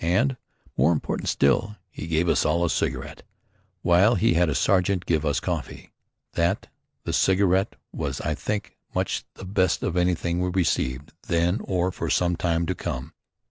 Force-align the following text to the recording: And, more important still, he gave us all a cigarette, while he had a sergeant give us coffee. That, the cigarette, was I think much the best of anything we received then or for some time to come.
And, 0.03 0.35
more 0.77 0.91
important 0.91 1.29
still, 1.29 1.77
he 1.91 2.07
gave 2.07 2.27
us 2.27 2.43
all 2.43 2.65
a 2.65 2.71
cigarette, 2.71 3.21
while 3.83 4.15
he 4.15 4.33
had 4.33 4.49
a 4.49 4.55
sergeant 4.55 5.05
give 5.05 5.23
us 5.23 5.39
coffee. 5.39 5.91
That, 6.33 6.69
the 7.03 7.13
cigarette, 7.13 7.75
was 7.91 8.19
I 8.19 8.33
think 8.33 8.77
much 8.95 9.25
the 9.35 9.45
best 9.45 9.83
of 9.83 9.95
anything 9.95 10.39
we 10.39 10.49
received 10.49 11.13
then 11.27 11.59
or 11.65 11.91
for 11.91 12.09
some 12.09 12.35
time 12.35 12.65
to 12.65 12.73
come. 12.73 13.13